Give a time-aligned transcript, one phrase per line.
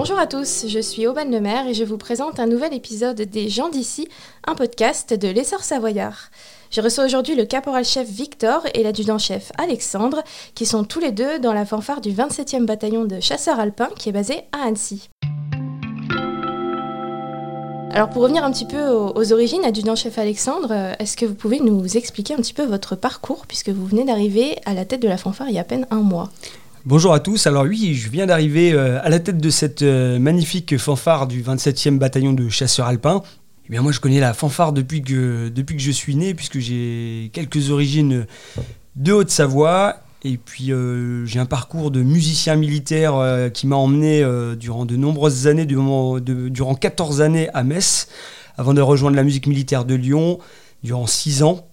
[0.00, 3.48] Bonjour à tous, je suis Aubane Lemaire et je vous présente un nouvel épisode des
[3.48, 4.08] gens d'ici,
[4.46, 6.30] un podcast de l'essor savoyard.
[6.70, 10.22] Je reçois aujourd'hui le caporal-chef Victor et l'adjudant-chef Alexandre,
[10.54, 14.10] qui sont tous les deux dans la fanfare du 27e bataillon de chasseurs alpins qui
[14.10, 15.10] est basé à Annecy.
[17.90, 21.58] Alors pour revenir un petit peu aux, origines, adjudant-chef Alexandre, euh, est-ce que vous pouvez
[21.58, 25.08] nous expliquer un petit peu votre parcours, puisque vous venez d'arriver à la tête de
[25.08, 26.30] la fanfare il y a à peine un mois?
[26.86, 27.46] Bonjour à tous.
[27.48, 31.42] Alors oui, je viens d'arriver euh, à la tête de cette euh, magnifique fanfare du
[31.42, 33.22] 27e bataillon de chasseurs alpins.
[33.66, 37.70] Eh bien moi je connais la fanfare depuis que, je suis né, puisque j'ai quelques
[37.70, 38.26] origines
[38.94, 39.96] de Haute-Savoie.
[40.24, 44.24] Et puis euh, j'ai un parcours de musicien militaire qui m'a emmené
[44.56, 48.08] durant de nombreuses années, durant 14 années à Metz,
[48.56, 50.38] avant de rejoindre la musique militaire de Lyon
[50.84, 51.66] durant 6 ans.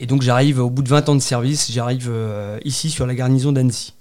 [0.00, 2.12] Et donc j'arrive au bout de 20 ans de service, j'arrive
[2.64, 3.94] ici sur la garnison d'Annecy.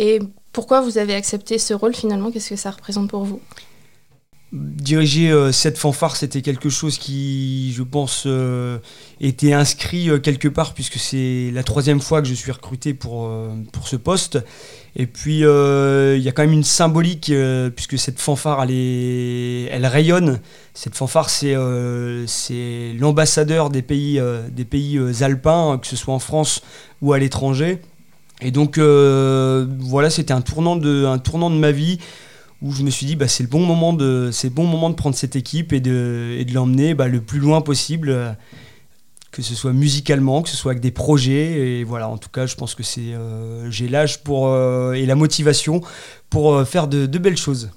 [0.00, 0.18] Et
[0.54, 2.32] pourquoi vous avez accepté ce rôle finalement?
[2.32, 3.40] Qu'est-ce que ça représente pour vous?
[4.50, 8.78] Diriger euh, cette fanfare, c'était quelque chose qui, je pense, euh,
[9.20, 13.30] était inscrit euh, quelque part, puisque c'est la troisième fois que je suis recruté pour,
[13.72, 14.38] pour ce poste.
[14.96, 17.30] Et puis, il y a quand même une symbolique,
[17.76, 20.40] puisque cette fanfare, elle, rayonne.
[20.72, 21.54] Cette fanfare, c'est
[22.26, 26.62] c'est l'ambassadeur des pays, des pays alpins, que ce soit en France
[27.02, 27.80] ou à l'étranger.
[28.42, 31.98] Et donc euh, voilà, c'était un tournant de, un tournant de ma vie
[32.62, 34.94] où je me suis dit bah, c'est le bon moment de, c'est bon moment de
[34.94, 38.32] prendre cette équipe et de, et de l'emmener bah, le plus loin possible, euh,
[39.30, 41.78] que ce soit musicalement, que ce soit avec des projets.
[41.80, 44.54] Et voilà, en tout cas, je pense que c'est, euh, j'ai l'âge pour
[44.94, 45.82] et la motivation
[46.30, 47.70] pour faire de, belles choses.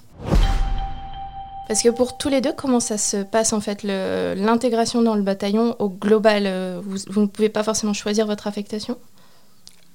[1.67, 5.23] Parce que pour tous les deux, comment ça se passe en fait l'intégration dans le
[5.23, 8.97] bataillon au global vous, vous ne pouvez pas forcément choisir votre affectation?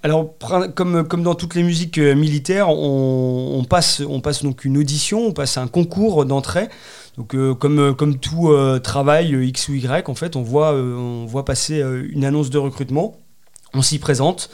[0.05, 0.35] Alors,
[0.77, 5.27] comme, comme dans toutes les musiques euh, militaires, on, passe, on passe donc une audition,
[5.27, 6.69] on passe un concours d'entrée.
[7.17, 8.55] Donc, euh, comme, euh, comme tout
[8.85, 13.17] travail X ou Y, en fait, on voit, on voit passer une annonce de recrutement,
[13.75, 14.51] on s'y présente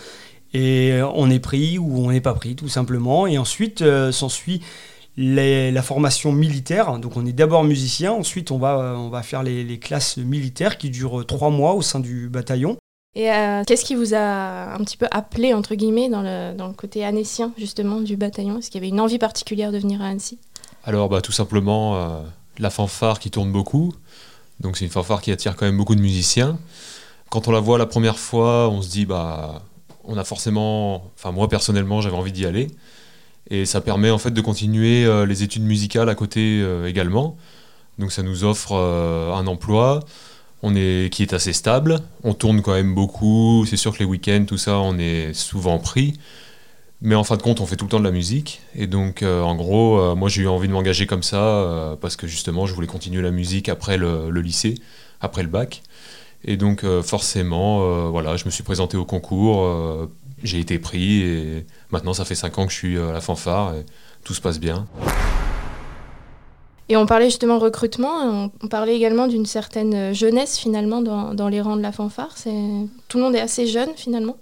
[0.54, 3.27] et on est pris ou on n'est pas pris, tout simplement.
[3.27, 4.62] Et ensuite, s'ensuit
[5.19, 6.99] la formation militaire.
[6.99, 10.78] Donc, on est d'abord musicien, ensuite, on va, on va faire les, les classes militaires
[10.78, 12.78] qui durent trois mois au sein du bataillon.
[13.17, 17.05] Et euh, qu'est-ce qui vous a un petit peu appelé, entre guillemets, dans le, côté
[17.05, 18.59] annécien, justement, du bataillon?
[18.59, 20.39] Est-ce qu'il y avait une envie particulière de venir à Annecy?
[20.85, 22.21] Alors, bah, tout simplement, euh,
[22.59, 23.95] la fanfare qui tourne beaucoup.
[24.59, 26.59] Donc, c'est une fanfare qui attire quand même beaucoup de musiciens.
[27.31, 29.63] Quand on la voit la première fois, on se dit, bah,
[30.03, 32.69] on a forcément, enfin, moi personnellement, j'avais envie d'y aller.
[33.49, 37.37] Et ça permet en fait de continuer euh, les études musicales à côté également.
[37.99, 40.01] Donc, ça nous offre un emploi
[40.65, 42.01] on est, qui est assez stable.
[42.25, 43.67] On tourne quand même beaucoup.
[43.69, 46.15] C'est sûr que les week-ends, tout ça, on est souvent pris.
[47.03, 48.63] Mais en fin de compte, on fait tout le temps de la musique.
[48.75, 51.97] Et donc, euh, en gros, euh, moi, j'ai eu envie de m'engager comme ça euh,
[51.97, 54.77] parce que justement, je voulais continuer la musique après le, lycée,
[55.21, 55.83] après le bac.
[56.47, 59.67] Et donc, forcément, voilà, je me suis présenté au concours.
[60.43, 63.75] j'ai été pris et maintenant, ça fait 5 ans que je suis à la fanfare
[63.75, 63.87] et
[64.25, 64.87] tout se passe bien.
[66.89, 71.77] Et on parlait justement recrutement, on, parlait également d'une certaine jeunesse finalement dans, les rangs
[71.77, 72.34] de la fanfare.
[73.09, 74.37] Tout le monde est assez jeune finalement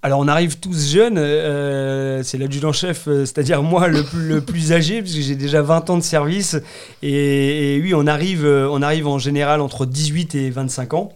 [0.00, 4.72] alors on arrive tous jeunes, euh, c'est l'adjudant-chef, euh, c'est-à-dire moi le plus, le plus
[4.72, 6.56] âgé, puisque j'ai déjà 20 ans de service.
[7.02, 11.12] Et, oui, on arrive, euh, on arrive en général entre 18 et 25 ans.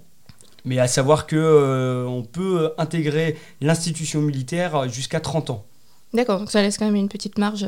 [0.64, 5.64] Mais à savoir que on peut intégrer l'institution militaire jusqu'à 30 ans.
[6.12, 7.66] D'accord, donc ça laisse quand même une petite marge.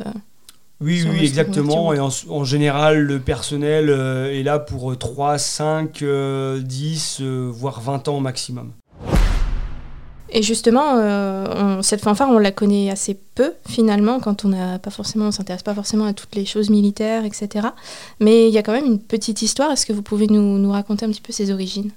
[0.80, 1.92] Oui, oui, exactement.
[1.94, 6.04] Et en, général, le personnel euh, est là pour 3, 5,
[6.60, 8.72] 10, voire 20 ans au maximum.
[10.36, 14.90] Et justement, euh, cette fanfare, on la connaît assez peu finalement, quand on n'a pas
[14.90, 17.68] forcément, on s'intéresse pas forcément à toutes les choses militaires, etc.
[18.18, 19.70] Mais il y a quand même une petite histoire.
[19.70, 21.92] Est-ce que vous pouvez nous, nous, raconter un petit peu ses origines?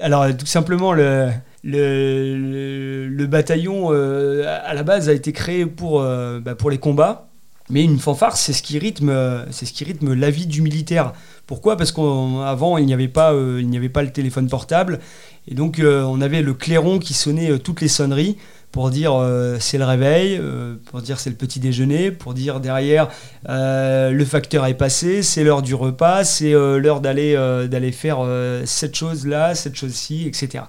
[0.00, 1.30] Alors, tout simplement, le,
[1.64, 7.31] le, le, bataillon, euh, à la base, a été créé pour, bah, pour les combats.
[7.72, 11.14] Mais une fanfare, c'est ce qui rythme, c'est ce qui rythme la vie du militaire.
[11.46, 11.76] Pourquoi?
[11.76, 15.00] Parce qu'avant il n'y avait pas, euh, il n'y avait pas le téléphone portable,
[15.48, 18.36] et donc euh, on avait le clairon qui sonnait euh, toutes les sonneries
[18.72, 19.12] pour dire
[19.60, 20.40] c'est le réveil,
[20.86, 23.10] pour dire c'est le petit déjeuner, pour dire derrière
[23.46, 27.34] le facteur est passé, c'est l'heure du repas, c'est l'heure d'aller
[27.70, 28.26] d'aller faire
[28.64, 30.64] cette chose là, cette chose ci, etc.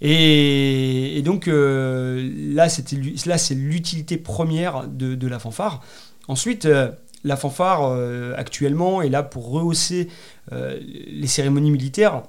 [0.00, 2.68] Et, donc là
[3.26, 5.80] là c'est l'utilité première de la fanfare.
[6.30, 6.92] Ensuite, euh,
[7.24, 10.08] la fanfare euh, actuellement est là pour rehausser
[10.52, 12.22] euh, les cérémonies militaires,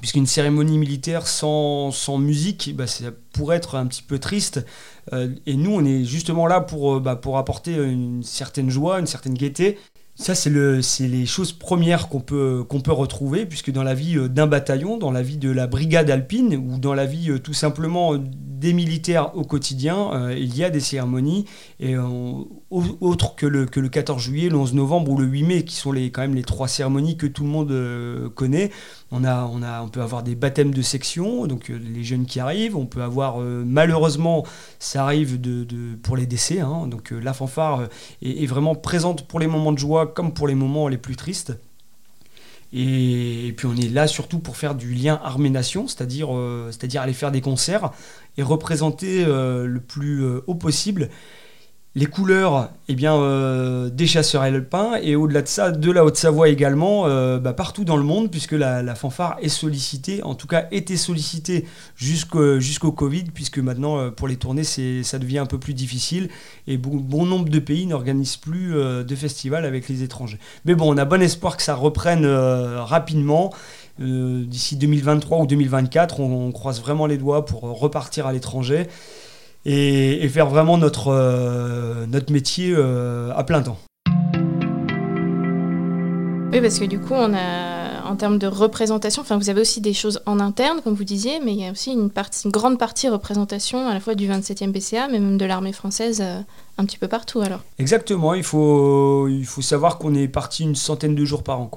[0.00, 3.04] puisqu'une cérémonie militaire sans, musique, bah, ça
[3.34, 4.64] pourrait être un petit peu triste.
[5.12, 6.66] et nous, on est justement là
[7.02, 9.78] bah, pour apporter une certaine joie, une certaine gaieté.
[10.16, 14.46] Ça, c'est le, les choses premières qu'on peut, retrouver, puisque dans la vie euh, d'un
[14.46, 18.14] bataillon, dans la vie de la brigade alpine, ou dans la vie euh, tout simplement
[18.16, 21.46] des militaires au quotidien, euh, il y a des cérémonies,
[21.80, 21.96] et
[22.70, 25.74] autres que le, que le 14 juillet, le 11 novembre ou le 8 mai, qui
[25.74, 28.70] sont les, quand même les trois cérémonies que tout le monde connaît.
[29.14, 33.38] On, peut avoir des baptêmes de section, donc les jeunes qui arrivent, on peut avoir,
[33.38, 34.44] malheureusement,
[34.80, 35.38] ça arrive
[36.02, 37.88] pour les décès, hein, donc la fanfare
[38.22, 41.54] est, vraiment présente pour les moments de joie comme pour les moments les plus tristes.
[42.76, 47.30] Et, puis on est là surtout pour faire du lien armée-nation, c'est-à-dire euh, aller faire
[47.30, 47.92] des concerts
[48.36, 51.08] et représenter euh, le plus euh, haut possible
[51.96, 56.48] les couleurs eh bien, euh, des chasseurs alpins et au-delà de ça, de la Haute-Savoie
[56.48, 60.66] également, euh, bah, partout dans le monde, puisque la, fanfare est sollicitée, en tout cas
[60.72, 65.74] était sollicitée jusqu'au Covid, puisque maintenant euh, pour les tournées ça devient un peu plus
[65.74, 66.30] difficile
[66.66, 70.38] et bon, bon nombre de pays n'organisent plus de festivals avec les étrangers.
[70.64, 73.52] Mais bon, on a bon espoir que ça reprenne rapidement.
[73.98, 78.88] D'ici 2023 ou 2024, on croise vraiment les doigts pour repartir à l'étranger
[79.64, 83.78] et, faire vraiment notre, euh, notre métier euh, à plein temps.
[86.52, 89.80] Oui, parce que du coup, on a, en termes de représentation, enfin, vous avez aussi
[89.80, 92.52] des choses en interne, comme vous disiez, mais il y a aussi une, partie, une
[92.52, 96.40] grande partie représentation à la fois du 27e BCA, mais même de l'armée française euh,
[96.78, 97.60] un petit peu partout alors.
[97.78, 101.70] Exactement, il faut, il faut savoir qu'on est parti une centaine de jours par an.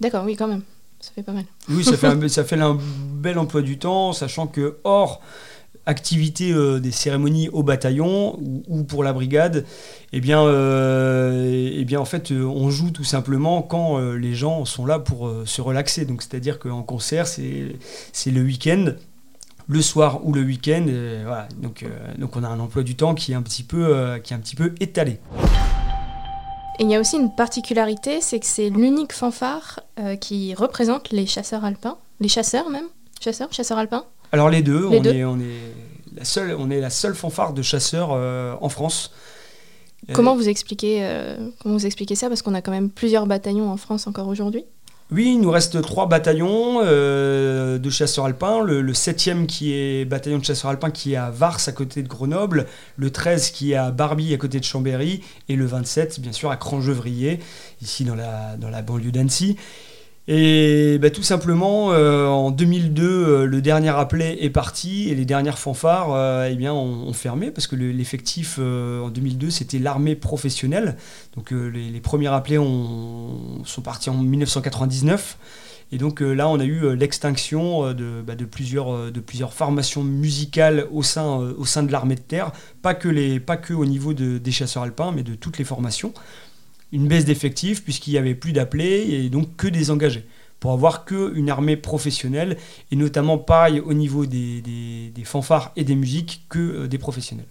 [0.00, 0.62] D'accord, oui, quand même.
[1.00, 1.44] Ça fait pas mal.
[1.68, 2.78] Oui, ça fait, un, ça fait un
[3.14, 5.22] bel emploi du temps, sachant que hors
[5.90, 8.38] activité euh, des cérémonies au bataillon
[8.68, 9.66] ou, pour la brigade,
[10.12, 14.64] eh bien, euh, eh bien en fait, euh, on joue tout simplement quand les gens
[14.64, 16.06] sont là pour se relaxer.
[16.06, 18.92] Donc, c'est-à-dire qu'en concert, c'est le week-end,
[19.68, 20.86] le soir ou le week-end.
[21.24, 21.48] Voilà.
[21.60, 21.84] Donc,
[22.18, 24.40] donc, on a un emploi du temps qui est un petit peu, qui est un
[24.40, 25.18] petit peu étalé.
[26.78, 29.80] Et il y a aussi une particularité, c'est que c'est l'unique fanfare
[30.20, 32.86] qui représente les chasseurs alpins, les chasseurs même,
[33.20, 34.04] chasseurs, chasseurs alpins.
[34.32, 35.74] Alors les deux, on, Est, on, est
[36.16, 39.12] la seule, on est la seule fanfare de chasseurs euh, en France.
[40.08, 42.28] Euh, comment vous, expliquez, euh, comment vous expliquez ça?
[42.28, 44.64] Parce qu'on a quand même plusieurs bataillons en France encore aujourd'hui.
[45.12, 48.62] Oui, il nous reste trois bataillons de chasseurs alpins.
[48.62, 52.08] Le, 7e qui est bataillon de chasseurs alpins qui est à Vars à côté de
[52.08, 52.66] Grenoble,
[52.96, 56.52] le 13 qui est à Barbie à côté de Chambéry et le 27 bien sûr
[56.52, 57.40] à Crangevrier,
[57.82, 59.56] ici dans la, dans la banlieue d'Annecy.
[60.32, 65.24] Et bah, tout simplement, euh, en 2002, euh, le dernier appelé est parti et les
[65.24, 70.96] dernières fanfares euh, eh ont, fermé parce que l'effectif en 2002, c'était l'armée professionnelle.
[71.34, 75.36] Donc les, premiers appelés sont partis en 1999.
[75.90, 81.40] Et donc là, on a eu l'extinction de, bah, de, plusieurs, formations musicales au sein,
[81.40, 85.64] de l'armée de terre, pas que au niveau des chasseurs alpins, mais de toutes les
[85.64, 86.14] formations
[86.92, 90.26] une baisse d'effectifs puisqu'il n'y avait plus d'appelés et donc que des engagés
[90.60, 92.56] pour avoir que une armée professionnelle
[92.92, 97.46] et notamment pareil au niveau des, des, fanfares et des musiques que euh, des professionnels.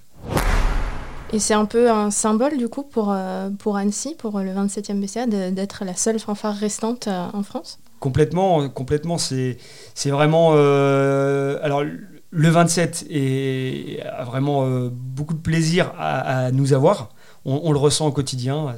[1.34, 5.00] Et c'est un peu un symbole du coup pour, euh, pour Annecy, pour le 27e
[5.00, 7.80] BCA, d'être la seule fanfare restante euh, en France?
[8.00, 9.18] Complètement, complètement.
[9.18, 9.58] C'est
[10.06, 10.54] vraiment...
[10.54, 11.84] alors
[12.32, 17.10] le 27 est, a vraiment beaucoup de plaisir à, à nous avoir
[17.46, 18.76] on, le ressent au quotidien.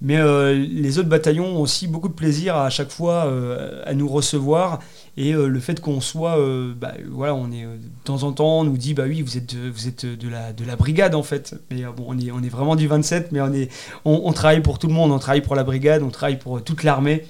[0.00, 3.94] mais euh, les autres bataillons ont aussi beaucoup de plaisir à, chaque fois euh, à
[3.94, 4.80] nous recevoir
[5.16, 6.38] et euh, le fait qu'on soit
[6.76, 9.54] bah, voilà on est de temps en temps on nous dit bah oui vous êtes
[9.54, 12.48] vous êtes de la de la brigade en fait mais bon on est on est
[12.48, 13.70] vraiment du 27 mais on est
[14.04, 16.82] on, travaille pour tout le monde on travaille pour la brigade on travaille pour toute
[16.82, 17.24] l'armée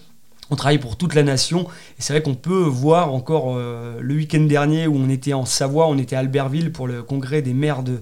[0.51, 1.67] on travaille pour toute la nation
[1.99, 5.89] et c'est vrai qu'on peut voir encore le week-end dernier où on était en Savoie,
[5.89, 8.01] on était à Albertville pour le congrès des maires de,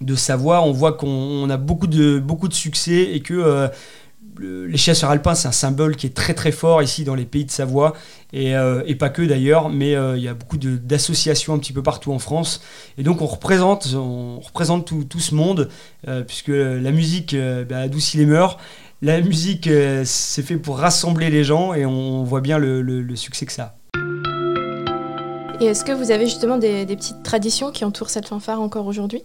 [0.00, 4.76] de Savoie, on voit qu'on a beaucoup de, beaucoup de succès et que euh, les
[4.76, 7.50] chasseurs alpins, c'est un symbole qui est très très fort ici dans les pays de
[7.50, 7.94] Savoie,
[8.32, 11.82] et, euh, pas que d'ailleurs, mais euh, il y a beaucoup d'associations un petit peu
[11.82, 12.60] partout en France.
[12.96, 15.68] Et donc on représente, on représente tout, ce monde,
[16.26, 17.36] puisque la musique
[17.68, 18.58] bah, adoucit les mœurs.
[19.02, 19.68] La musique,
[20.04, 23.74] c'est fait pour rassembler les gens, et on voit bien le, succès que ça a.
[25.60, 29.22] Et est-ce que vous avez justement des petites traditions qui entourent cette fanfare encore aujourd'hui?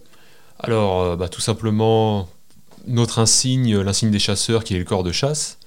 [0.60, 2.28] Alors, euh, bah, tout simplement,
[2.86, 5.58] notre insigne, l'insigne des chasseurs, qui est le corps de chasse,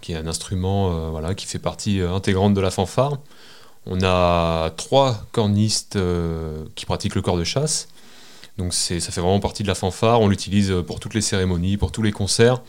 [0.00, 3.18] qui est un instrument euh, voilà, qui fait partie euh, intégrante de la fanfare.
[3.86, 5.98] On a trois cornistes
[6.74, 7.88] qui pratiquent le corps de chasse.
[8.56, 10.22] Donc ça fait vraiment partie de la fanfare.
[10.22, 12.62] On l'utilise pour toutes les cérémonies, pour tous les concerts.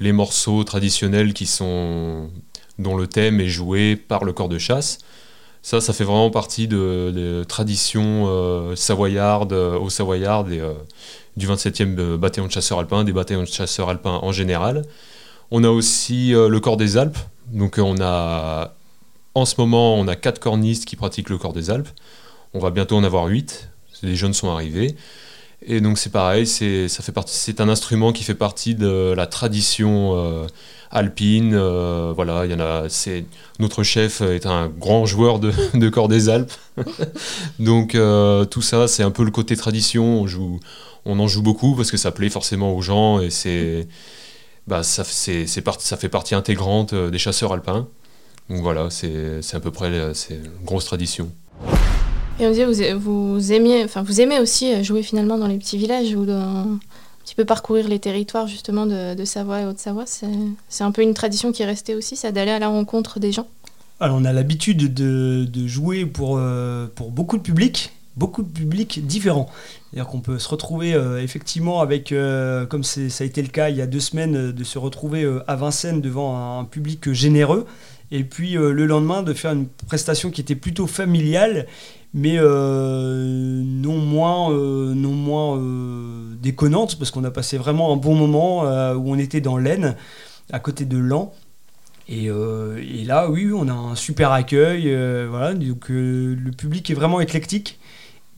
[0.00, 2.28] Les morceaux traditionnels qui sont
[2.80, 4.98] dont le thème est joué par le corps de chasse.
[5.68, 10.72] Ça, ça fait vraiment partie de, des traditions euh, savoyardes, euh, au Savoyard, et, euh,
[11.36, 14.86] du 27e bataillon de chasseurs alpins, des bataillons de chasseurs alpins en général.
[15.50, 17.18] On a aussi le corps des Alpes.
[17.48, 18.76] Donc on a
[19.34, 21.90] en ce moment on a quatre cornistes qui pratiquent le corps des Alpes.
[22.54, 23.68] On va bientôt en avoir huit.
[24.02, 24.96] Les jeunes sont arrivés.
[25.60, 30.46] Et donc c'est pareil, c'est un instrument qui fait partie de la tradition
[30.90, 31.54] alpine.
[31.54, 32.86] Euh, voilà, il y en a.
[33.58, 36.52] Notre chef est un grand joueur de, corps des Alpes.
[37.58, 40.26] donc euh, tout ça, c'est un peu le côté tradition.
[41.04, 43.88] On en joue beaucoup parce que ça plaît forcément aux gens et c'est,
[44.66, 47.88] bah ça, fait partie intégrante des chasseurs alpins.
[48.50, 51.30] Donc voilà, c'est, à peu près c'est une grosse tradition.
[52.40, 56.78] Et on disait, vous, aimez aussi euh, jouer finalement dans les petits villages ou un
[57.28, 60.04] petit peu parcourir les territoires justement de, Savoie et Haute-Savoie.
[60.06, 63.32] C'est un peu une tradition qui est restée aussi, ça d'aller à la rencontre des
[63.32, 63.46] gens.
[64.00, 69.06] Alors on a l'habitude de, jouer pour, euh, pour beaucoup de publics, beaucoup de publics
[69.06, 69.50] différents.
[69.90, 72.14] C'est-à-dire qu'on peut se retrouver euh, effectivement avec,
[72.70, 75.54] comme ça a été le cas il y a deux semaines, de se retrouver à
[75.54, 77.66] Vincennes devant un public généreux
[78.10, 81.66] et puis le lendemain de faire une prestation qui était plutôt familiale
[82.14, 88.62] mais euh, non moins, euh, euh, déconnante, parce qu'on a passé vraiment un bon moment
[88.94, 89.96] où on était dans l'Aisne,
[90.52, 91.28] à côté de Lens.
[92.08, 92.30] Et,
[93.04, 94.94] là, oui, on a un super accueil.
[95.28, 97.78] voilà, donc le public est vraiment éclectique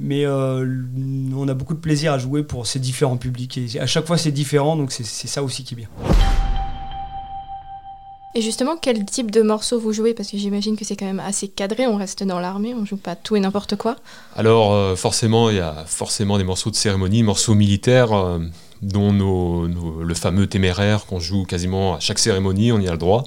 [0.02, 4.06] mais on a beaucoup de plaisir à jouer pour ces différents publics et à chaque
[4.06, 5.88] fois c'est différent donc c'est ça aussi qui est bien.
[8.36, 10.14] Et justement, quel type de morceaux vous jouez?
[10.14, 12.96] Parce que j'imagine que c'est quand même assez cadré, on reste dans l'armée, on joue
[12.96, 13.96] pas tout et n'importe quoi.
[14.36, 18.38] Alors euh, forcément, il y a forcément des morceaux de cérémonie, morceaux militaires, euh,
[18.82, 23.24] dont le fameux téméraire qu'on joue quasiment à chaque cérémonie, on y a le droit.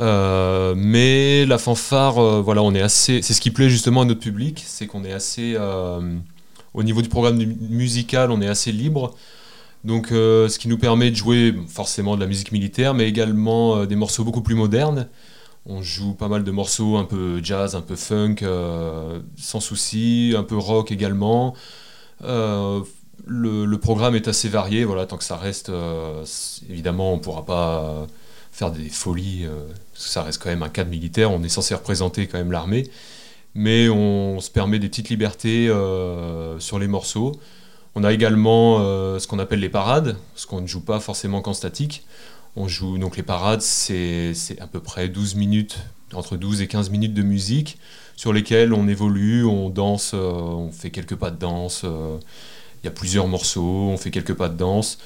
[0.00, 3.22] Euh, mais la fanfare, voilà, on est assez.
[3.22, 5.56] C'est ce qui plaît justement à notre public, c'est qu'on est assez.
[6.74, 9.14] au niveau du programme musical, on est assez libre.
[9.84, 13.76] Donc, euh, ce qui nous permet de jouer forcément de la musique militaire, mais également
[13.76, 15.08] euh, des morceaux beaucoup plus modernes.
[15.66, 20.34] On joue pas mal de morceaux un peu jazz, un peu funk, euh, sans souci,
[20.36, 21.54] un peu rock également.
[23.26, 25.70] Le, programme est assez varié, voilà, tant que ça reste,
[26.68, 28.06] évidemment, on ne pourra pas
[28.52, 29.46] faire des folies,
[29.94, 32.90] ça reste quand même un cadre militaire, on est censé représenter quand même l'armée,
[33.54, 35.70] mais on se permet des petites libertés
[36.58, 37.32] sur les morceaux.
[37.96, 41.42] On a également euh, ce qu'on appelle les parades, ce qu'on ne joue pas forcément
[41.42, 42.04] qu'en statique.
[42.56, 45.78] On joue donc les parades, c'est à peu près 12 minutes,
[46.12, 47.78] entre 12 et 15 minutes de musique
[48.16, 51.82] sur lesquelles on évolue, on danse, euh, on fait quelques pas de danse.
[51.84, 52.16] Euh,
[52.82, 54.98] il y a plusieurs morceaux, on fait quelques pas de danse.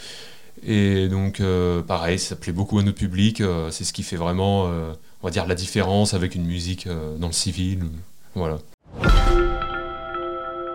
[0.67, 1.41] Et donc,
[1.87, 3.41] pareil, ça plaît beaucoup à notre public.
[3.71, 4.69] c'est ce qui fait vraiment,
[5.23, 6.89] la différence avec une musique
[7.21, 7.85] dans le civil.
[8.35, 8.59] Voilà.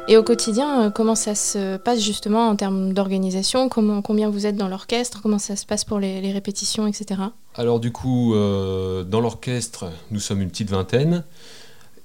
[0.09, 3.69] Et au quotidien, euh, comment ça se passe justement en termes d'organisation?
[3.69, 5.21] Combien vous êtes dans l'orchestre?
[5.21, 7.21] Comment ça se passe pour les, répétitions, etc.
[7.55, 11.23] Alors du coup, euh, dans l'orchestre, nous sommes une petite vingtaine.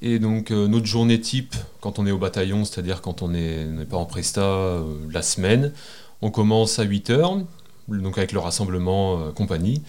[0.01, 3.67] Et donc euh, notre journée type, quand on est au bataillon, c'est-à-dire quand on n'est
[3.91, 5.73] pas en presta la semaine,
[6.23, 7.45] on commence à 8h,
[7.89, 9.83] donc avec le rassemblement compagnie.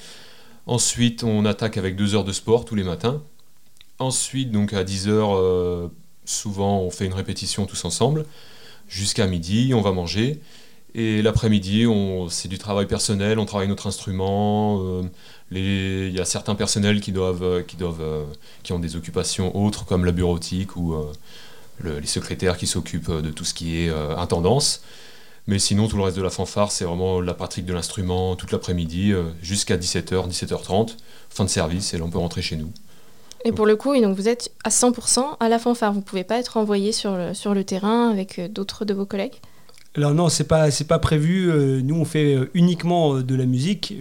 [0.66, 3.22] Ensuite, on attaque avec 2 heures de sport tous les matins.
[4.00, 5.90] Ensuite, donc à 10h,
[6.30, 8.24] Souvent, on fait une répétition tous ensemble.
[8.88, 10.40] Jusqu'à midi, on va manger.
[10.94, 11.88] Et l'après-midi,
[12.30, 14.80] c'est du travail personnel, on travaille notre instrument.
[14.84, 15.02] Euh,
[15.52, 18.26] il y a certains personnels qui, doivent, qui, doivent, euh,
[18.62, 21.12] qui ont des occupations autres, comme la bureautique ou euh,
[22.00, 24.84] les secrétaires qui s'occupent de tout ce qui est intendance.
[25.48, 28.52] Mais sinon, tout le reste de la fanfare, c'est vraiment la pratique de l'instrument toute
[28.52, 30.98] l'après-midi, jusqu'à 17h, 17h30,
[31.32, 32.72] fin de service, et là on peut rentrer chez nous.
[33.46, 35.94] Et pour le coup, donc vous êtes à 100% à la fanfare.
[35.94, 39.36] Vous ne pouvez pas être envoyé sur le, terrain avec euh, d'autres de vos collègues?
[39.96, 41.50] Alors non, c'est pas c'est pas prévu.
[41.50, 43.94] Euh, nous, on fait euh, uniquement de la musique.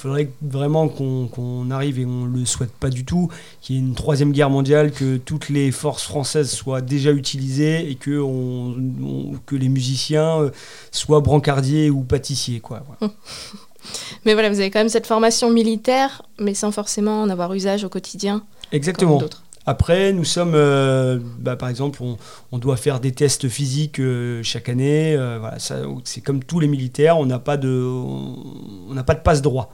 [0.00, 3.28] Il faudrait vraiment qu'on arrive, et on ne le souhaite pas du tout,
[3.60, 7.90] qu'il y ait une troisième guerre mondiale, que toutes les forces françaises soient déjà utilisées
[7.90, 10.50] et que, on, que les musiciens
[10.90, 12.60] soient brancardiers ou pâtissiers.
[12.60, 12.82] Quoi.
[14.24, 17.84] Mais voilà, vous avez quand même cette formation militaire, mais sans forcément en avoir usage
[17.84, 18.42] au quotidien.
[18.72, 19.20] Exactement.
[19.70, 22.02] Après, nous sommes, euh, bah, par exemple,
[22.50, 25.14] on, doit faire des tests physiques euh, chaque année.
[25.14, 25.58] Euh, voilà,
[26.02, 29.70] c'est comme tous les militaires, on n'a pas de, on n'a pas de passe droit.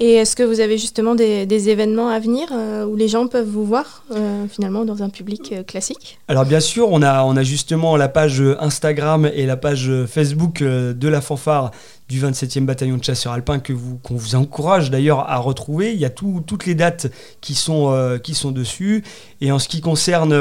[0.00, 3.48] Et est-ce que vous avez justement des, événements à venir euh, où les gens peuvent
[3.48, 6.18] vous voir euh, finalement dans un public euh, classique?
[6.28, 10.62] Alors bien sûr, on a, on a justement la page Instagram et la page Facebook
[10.62, 11.72] de la fanfare
[12.08, 15.92] du 27e bataillon de chasseurs alpins que vous, qu'on vous encourage d'ailleurs à retrouver.
[15.92, 17.08] Il y a toutes les dates
[17.40, 19.04] qui sont, qui sont dessus.
[19.40, 20.34] Et en ce qui concerne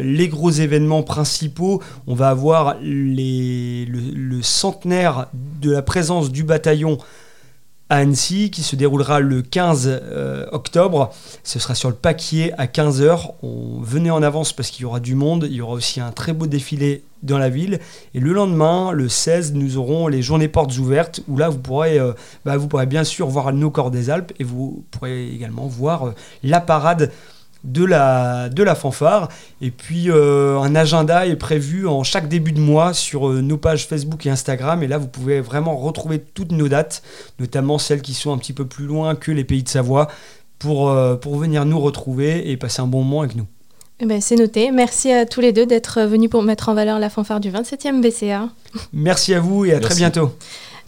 [0.00, 5.26] les gros événements principaux, on va avoir le centenaire
[5.60, 6.98] de la présence du bataillon
[7.90, 11.12] à Annecy qui se déroulera le 15 euh, octobre.
[11.42, 13.32] Ce sera sur le Paquier à 15h.
[13.42, 15.46] On venait en avance parce qu'il y aura du monde.
[15.48, 17.80] Il y aura aussi un très beau défilé dans la ville.
[18.14, 21.98] Et le lendemain, le 16, nous aurons les journées portes ouvertes où là, vous pourrez,
[21.98, 22.12] euh,
[22.44, 26.10] bah, bien sûr voir nos corps des Alpes et vous pourrez également voir euh,
[26.42, 27.10] la parade
[27.64, 29.28] de la, de la fanfare.
[29.60, 33.56] Et puis euh, un agenda est prévu en chaque début de mois sur euh, nos
[33.56, 34.82] pages Facebook et Instagram.
[34.82, 37.02] Et là, vous pouvez vraiment retrouver toutes nos dates,
[37.40, 40.08] notamment celles qui sont un petit peu plus loin que les pays de Savoie,
[40.58, 43.46] pour, euh, pour venir nous retrouver et passer un bon moment avec nous.
[44.00, 44.70] Eh ben, c'est noté.
[44.72, 48.00] Merci à tous les deux d'être venus pour mettre en valeur la fanfare du 27e
[48.00, 48.48] BCA.
[48.92, 50.00] Merci à vous et à très Merci.
[50.00, 50.32] bientôt.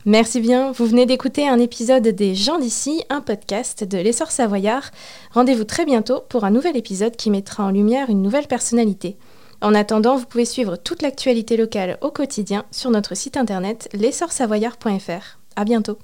[0.06, 0.70] Merci bien.
[0.70, 4.92] Vous venez d'écouter un épisode des gens d'ici, un podcast de l'essor savoyard.
[5.32, 9.16] Rendez-vous très bientôt pour un nouvel épisode qui mettra en lumière une nouvelle personnalité.
[9.60, 15.38] En attendant, vous pouvez suivre toute l'actualité locale au quotidien sur notre site internet l'essorsavoyard.fr.
[15.56, 15.98] À bientôt.